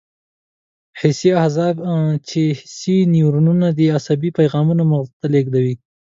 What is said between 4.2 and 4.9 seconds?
پیغامونه